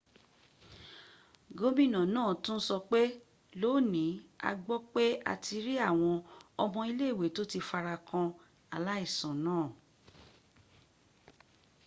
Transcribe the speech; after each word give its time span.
gómìnà 1.57 1.99
náà 2.15 2.31
tún 2.43 2.59
sọpé 2.67 3.01
lónìí 3.61 4.07
a 4.47 4.49
gbọ́ 4.63 4.77
pé 4.93 5.03
a 5.31 5.33
ti 5.43 5.55
rí 5.65 5.73
àwọn 5.89 6.15
ọmọ 6.63 6.79
ilé 6.91 7.05
ìwé 7.13 7.25
tó 7.35 7.43
ti 7.51 7.59
farakan 7.69 8.27
aláìsàn 8.75 9.35
náà 9.45 9.65